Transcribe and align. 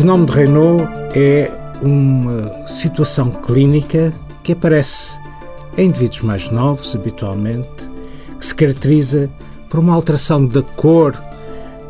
fenómeno 0.00 0.26
de 0.28 0.32
Raynaud 0.32 0.82
é 1.14 1.52
uma 1.82 2.66
situação 2.66 3.30
clínica 3.30 4.10
que 4.42 4.52
aparece 4.52 5.18
em 5.76 5.88
indivíduos 5.88 6.22
mais 6.22 6.48
novos, 6.50 6.96
habitualmente, 6.96 7.68
que 8.38 8.46
se 8.46 8.54
caracteriza 8.54 9.28
por 9.68 9.78
uma 9.78 9.94
alteração 9.94 10.46
da 10.46 10.62
cor 10.62 11.22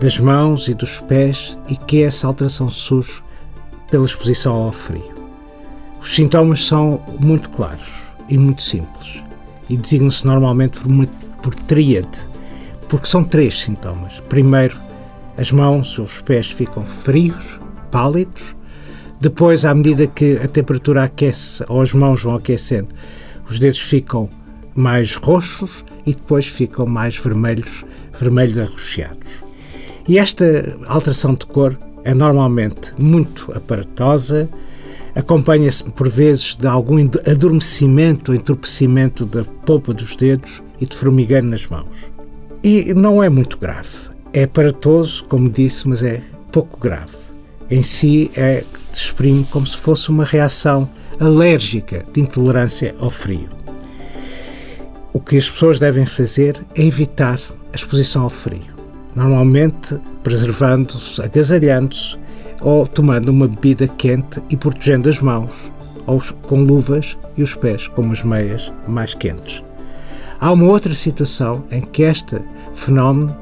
das 0.01 0.19
mãos 0.19 0.67
e 0.67 0.75
dos 0.75 0.99
pés 0.99 1.57
e 1.69 1.77
que 1.77 2.03
essa 2.03 2.27
alteração 2.27 2.69
surge 2.69 3.23
pela 3.89 4.07
exposição 4.07 4.55
ao 4.55 4.73
frio. 4.73 5.15
Os 6.03 6.13
sintomas 6.13 6.67
são 6.67 7.01
muito 7.21 7.49
claros 7.51 7.93
e 8.29 8.37
muito 8.37 8.61
simples 8.63 9.23
e 9.69 9.77
designam-se 9.77 10.27
normalmente 10.27 10.81
por, 10.81 10.91
uma, 10.91 11.07
por 11.41 11.55
tríade, 11.55 12.27
porque 12.89 13.07
são 13.07 13.23
três 13.23 13.61
sintomas. 13.61 14.19
Primeiro, 14.29 14.77
as 15.39 15.53
mãos 15.53 15.97
ou 15.97 16.07
os 16.07 16.21
pés 16.21 16.51
ficam 16.51 16.85
frios, 16.85 17.61
pálidos. 17.91 18.57
Depois, 19.21 19.65
à 19.65 19.75
medida 19.75 20.07
que 20.07 20.37
a 20.37 20.49
temperatura 20.49 21.05
aquece 21.05 21.65
ou 21.69 21.83
as 21.83 21.93
mãos 21.93 22.23
vão 22.23 22.35
aquecendo, 22.35 22.89
os 23.49 23.59
dedos 23.59 23.81
ficam 23.81 24.29
mais 24.75 25.15
roxos 25.17 25.85
e 26.07 26.15
depois 26.15 26.47
ficam 26.47 26.87
mais 26.87 27.17
vermelhos, 27.17 27.85
vermelhos 28.19 28.59
arroxeados. 28.59 29.31
E 30.09 30.19
esta 30.19 30.79
alteração 30.87 31.35
de 31.35 31.47
cor 31.47 31.79
é 32.05 32.15
normalmente 32.15 32.95
muito 32.99 33.53
aparatosa, 33.53 34.49
acompanha-se 35.15 35.85
por 35.85 36.09
vezes 36.09 36.57
de 36.57 36.67
algum 36.67 36.99
adormecimento, 37.27 38.35
entorpecimento 38.35 39.27
da 39.27 39.45
polpa 39.45 39.93
dos 39.93 40.17
dedos 40.17 40.63
e 40.81 40.87
de 40.87 40.97
formigueiro 40.97 41.47
nas 41.47 41.67
mãos. 41.67 42.11
E 42.63 42.95
não 42.95 43.23
é 43.23 43.29
muito 43.29 43.59
grave. 43.59 44.11
É 44.33 44.45
aparatoso, 44.45 45.25
como 45.25 45.51
disse, 45.51 45.89
mas 45.89 46.03
é 46.03 46.23
pouco 46.53 46.79
grave. 46.79 47.30
Em 47.71 47.85
si, 47.85 48.33
é, 48.37 48.65
exprime 48.93 49.45
como 49.45 49.65
se 49.65 49.77
fosse 49.77 50.09
uma 50.09 50.25
reação 50.25 50.91
alérgica 51.21 52.05
de 52.13 52.21
intolerância 52.21 52.97
ao 52.99 53.11
frio. 53.11 53.49
O 55.13 55.21
que 55.21 55.37
as 55.37 55.49
pessoas 55.49 55.79
devem 55.79 56.05
fazer 56.05 56.61
é 56.75 56.83
evitar 56.83 57.39
a 57.73 57.77
exposição 57.77 58.25
ao 58.25 58.29
frio. 58.29 58.75
Normalmente 59.15 59.97
preservando-se, 60.25 61.23
agasalhando-se 61.23 62.19
ou 62.61 62.89
tomando 62.89 63.29
uma 63.29 63.47
bebida 63.47 63.87
quente 63.87 64.43
e 64.51 64.57
protegendo 64.57 65.09
as 65.09 65.21
mãos, 65.21 65.71
ou 66.07 66.21
com 66.43 66.63
luvas 66.63 67.17
e 67.37 67.43
os 67.43 67.55
pés 67.55 67.87
com 67.87 68.03
umas 68.03 68.25
meias 68.25 68.73
mais 68.89 69.15
quentes. 69.15 69.63
Há 70.41 70.51
uma 70.51 70.67
outra 70.67 70.93
situação 70.93 71.65
em 71.71 71.83
que 71.83 72.03
este 72.03 72.37
fenómeno 72.73 73.37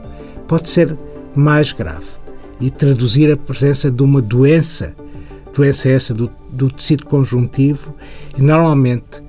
pode 0.47 0.69
ser 0.69 0.95
mais 1.35 1.73
grave 1.73 2.18
e 2.61 2.71
traduzir 2.71 3.31
a 3.33 3.37
presença 3.37 3.91
de 3.91 4.03
uma 4.03 4.21
doença, 4.21 4.95
doença 5.55 5.89
essa 5.89 6.15
do, 6.15 6.31
do 6.51 6.69
tecido 6.69 7.07
conjuntivo, 7.07 7.95
e 8.37 8.43
normalmente 8.43 9.23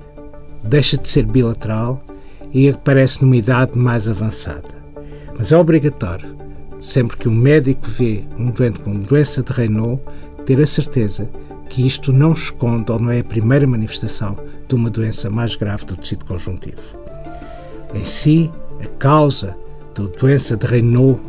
deixa 0.62 0.96
de 0.96 1.08
ser 1.08 1.24
bilateral 1.24 2.02
e 2.52 2.68
aparece 2.68 3.22
numa 3.22 3.36
idade 3.36 3.78
mais 3.78 4.08
avançada. 4.08 4.80
Mas 5.36 5.52
é 5.52 5.56
obrigatório, 5.56 6.36
sempre 6.78 7.16
que 7.16 7.28
um 7.28 7.34
médico 7.34 7.86
vê 7.86 8.24
um 8.38 8.50
doente 8.50 8.80
com 8.80 8.98
doença 8.98 9.42
de 9.42 9.52
Raynaud, 9.52 10.00
ter 10.44 10.60
a 10.60 10.66
certeza 10.66 11.28
que 11.68 11.86
isto 11.86 12.12
não 12.12 12.32
esconde 12.32 12.90
ou 12.90 12.98
não 12.98 13.10
é 13.10 13.20
a 13.20 13.24
primeira 13.24 13.66
manifestação 13.66 14.36
de 14.68 14.74
uma 14.74 14.90
doença 14.90 15.30
mais 15.30 15.54
grave 15.54 15.84
do 15.84 15.96
tecido 15.96 16.24
conjuntivo. 16.24 16.96
Em 17.94 18.04
si, 18.04 18.50
a 18.82 18.86
causa 18.98 19.56
da 19.94 20.04
doença 20.04 20.56
de 20.56 20.66
Raynaud 20.66 21.20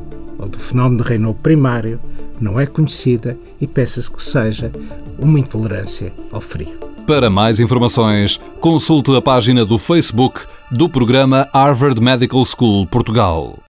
ou 0.41 0.49
do 0.49 0.59
fenómeno 0.59 1.03
Raynaud 1.03 1.37
primário 1.41 1.99
não 2.39 2.59
é 2.59 2.65
conhecida 2.65 3.37
e 3.61 3.67
peça-se 3.67 4.11
que 4.11 4.21
seja 4.21 4.71
uma 5.19 5.39
intolerância 5.39 6.11
ao 6.31 6.41
frio. 6.41 6.73
Para 7.05 7.29
mais 7.29 7.59
informações, 7.59 8.39
consulte 8.59 9.15
a 9.15 9.21
página 9.21 9.63
do 9.63 9.77
Facebook 9.77 10.41
do 10.71 10.89
programa 10.89 11.47
Harvard 11.53 12.01
Medical 12.01 12.43
School 12.45 12.87
Portugal. 12.87 13.59